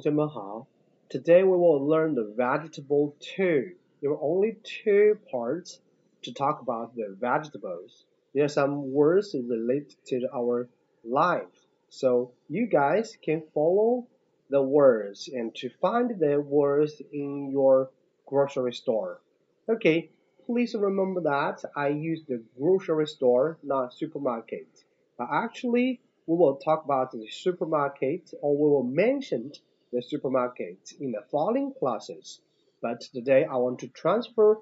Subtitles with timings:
[0.00, 0.66] 学们好。
[1.08, 3.76] Today we will learn the vegetable two.
[4.00, 5.78] There are only two parts
[6.22, 8.04] to talk about the vegetables.
[8.34, 10.68] There are some words related to our
[11.02, 11.66] life.
[11.88, 14.06] So you guys can follow
[14.50, 17.90] the words and to find the words in your
[18.26, 19.20] grocery store.
[19.68, 20.10] Okay,
[20.46, 24.68] please remember that I use the grocery store, not supermarket.
[25.16, 29.52] But actually, we will talk about the supermarket or we will mention
[29.92, 32.40] the supermarket in the following classes.
[32.82, 34.58] But today I want to transfer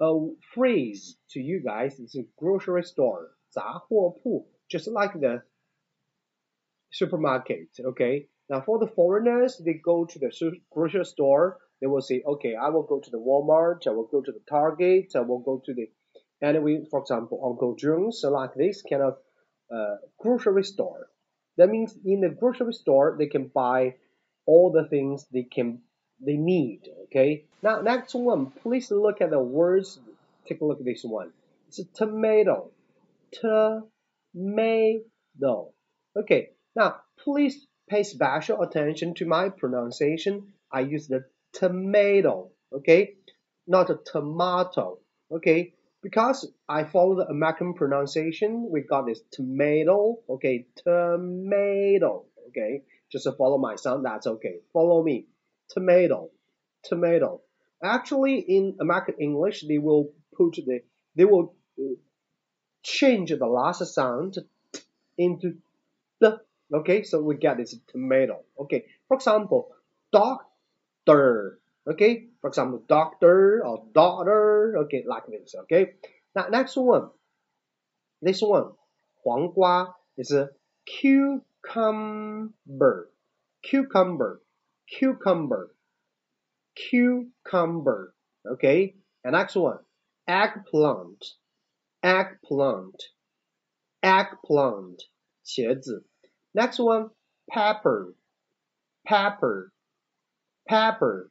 [0.00, 1.98] a phrase to you guys.
[1.98, 5.42] It's a grocery store, 杂货铺, just like the
[6.90, 7.68] supermarket.
[7.80, 8.28] Okay.
[8.48, 10.30] Now for the foreigners, they go to the
[10.70, 11.58] grocery store.
[11.80, 13.86] They will say, okay, I will go to the Walmart.
[13.86, 15.12] I will go to the Target.
[15.14, 15.88] I will go to the
[16.42, 19.18] anyway, for example, Uncle Jones, like this kind of
[19.71, 21.09] uh, grocery store.
[21.57, 23.95] That means in the grocery store they can buy
[24.45, 25.81] all the things they can
[26.19, 26.89] they need.
[27.05, 27.45] Okay.
[27.61, 29.99] Now next one, please look at the words.
[30.45, 31.31] Take a look at this one.
[31.67, 32.71] It's a tomato.
[33.31, 35.03] Tomato.
[36.15, 36.49] Okay.
[36.75, 40.53] Now please pay special attention to my pronunciation.
[40.71, 42.51] I use the tomato.
[42.73, 43.15] Okay.
[43.67, 44.99] Not a tomato.
[45.31, 53.27] Okay because I follow the American pronunciation, we got this tomato, okay, tomato, okay, just
[53.37, 54.55] follow my sound, that's okay.
[54.73, 55.27] Follow me,
[55.69, 56.29] tomato,
[56.83, 57.41] tomato.
[57.81, 60.81] Actually, in American English, they will put the,
[61.15, 61.95] they will uh,
[62.83, 64.37] change the last sound
[65.17, 65.55] into
[66.19, 66.41] the,
[66.73, 68.85] okay, so we get this tomato, okay.
[69.07, 69.69] For example,
[70.11, 74.76] doctor, Okay, for example, doctor or daughter.
[74.84, 75.54] Okay, like this.
[75.64, 75.94] Okay,
[76.34, 77.10] now next one.
[78.20, 78.72] This one,
[79.24, 80.50] 黄瓜 is a
[80.86, 82.52] cucumber,
[83.62, 84.42] cucumber,
[84.90, 85.74] cucumber,
[86.74, 88.14] cucumber.
[88.44, 88.94] Okay,
[89.24, 89.78] and next one,
[90.26, 91.24] eggplant,
[92.02, 93.02] eggplant,
[94.02, 95.02] eggplant,
[95.44, 96.04] 茄子.
[96.54, 97.10] Next one,
[97.50, 98.14] pepper,
[99.06, 99.72] pepper,
[100.66, 101.30] pepper.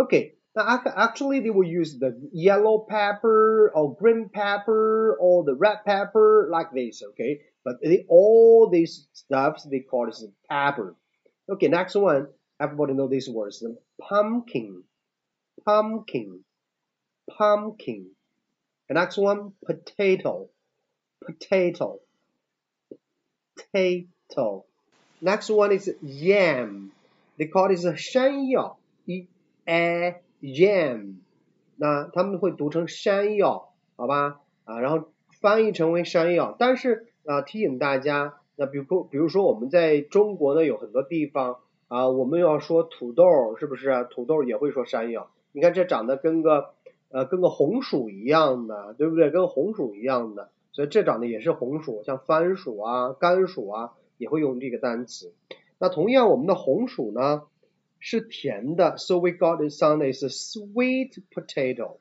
[0.00, 5.84] Okay, now actually they will use the yellow pepper or green pepper or the red
[5.84, 7.42] pepper like this, okay?
[7.66, 10.96] But they, all these stuffs they call this pepper.
[11.50, 12.28] Okay, next one,
[12.58, 13.62] everybody know these words.
[14.00, 14.84] Pumpkin,
[15.66, 16.40] pumpkin,
[17.36, 18.06] pumpkin.
[18.88, 20.48] The next one, potato,
[21.22, 22.00] potato,
[23.54, 24.64] potato.
[25.20, 26.92] Next one is yam.
[27.36, 28.78] They call this 山药。
[29.64, 31.16] A yam，
[31.76, 34.40] 那他们会读成山药，好吧？
[34.64, 35.08] 啊，然后
[35.40, 36.54] 翻译成为山药。
[36.58, 44.06] 但是啊，提醒大家，那比如比如说我们在中国呢，有很多地方啊，我们要说土豆，是不是？
[44.10, 45.30] 土豆也会说山药。
[45.52, 46.70] 你看这长得跟个
[47.10, 49.30] 呃跟个红薯一样的，对不对？
[49.30, 55.32] 跟红薯一样的，所以这长得也是红薯，像番薯啊、甘薯啊，也会用这个单词。
[55.78, 57.42] 那同样，我们的红薯呢？
[57.99, 61.99] 是甜的，so we got this sound is sweet potato.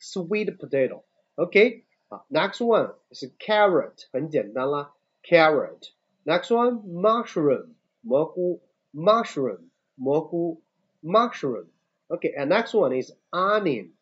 [0.00, 1.02] Sweet potato.
[1.36, 1.84] Okay.
[2.08, 4.92] 好，next one 是 carrot，很简单啦，
[5.22, 10.62] carrot。Next one mushroom，蘑菇，mushroom，蘑菇，
[11.02, 13.92] mushroom。Okay, and next one is onion,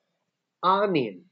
[0.60, 1.22] onion,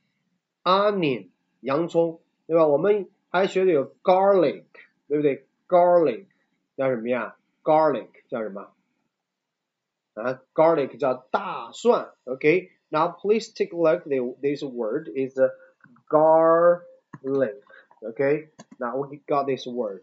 [0.63, 1.29] onion，
[1.61, 2.67] 洋葱，对吧？
[2.67, 4.65] 我们还学的有 garlic，
[5.09, 5.47] 对不对？
[5.69, 6.27] garlic
[6.77, 7.37] 叫什么呀？
[7.63, 8.73] garlic 叫什么
[10.17, 14.05] ？uh, garlic 叫大蒜，OK。Now please take a look.
[14.41, 15.39] This word is
[16.09, 16.83] garlic.
[18.03, 18.49] Okay.
[18.79, 20.01] Now we got this word.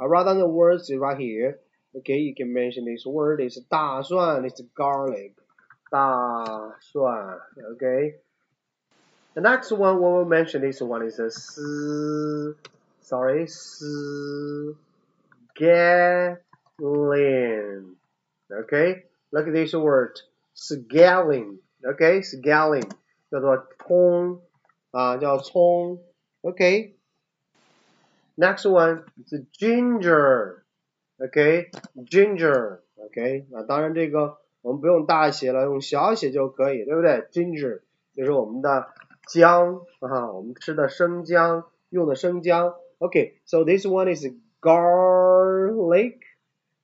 [0.00, 1.60] Uh, rather than the words right here.
[1.96, 4.44] Okay, you can mention this word is 大蒜.
[4.44, 5.34] It's garlic.
[5.92, 7.38] 大蒜.
[7.74, 8.14] Okay.
[9.34, 12.56] The next one we will mention this one is a 丝
[13.00, 14.76] sorry 丝
[15.56, 16.36] scallion.
[18.50, 19.04] Okay.
[19.31, 20.19] Look at this word,
[20.55, 21.57] scallion.
[21.85, 22.89] Okay, scallion
[24.93, 25.17] uh,
[26.43, 26.93] Okay.
[28.37, 30.63] Next one is ginger.
[31.21, 31.69] Okay,
[32.05, 32.81] ginger.
[32.97, 33.45] Okay.
[33.53, 37.81] 啊，当然这个我们不用大写了，用小写就可以，对不对？Ginger
[38.15, 38.87] 就是我们的
[39.27, 42.75] 姜啊，我们吃的生姜，用的生姜.
[42.99, 43.33] Okay.
[43.45, 44.25] So this one is
[44.61, 46.19] garlic。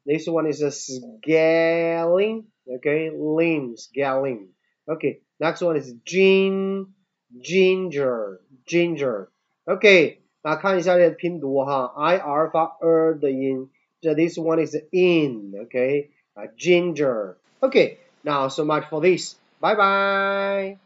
[0.06, 2.44] this one is a scallion.
[2.78, 4.48] Okay, limbs, scallion.
[4.88, 6.88] Okay, next one is gin,
[7.42, 9.30] ginger, ginger.
[9.68, 13.70] Okay，那看一下这拼读哈，i r 发 er 的音。
[14.02, 15.54] So this one is in.
[15.66, 16.10] Okay,
[16.58, 17.38] ginger.
[17.62, 19.36] Okay, now so much for this.
[19.60, 20.85] Bye bye.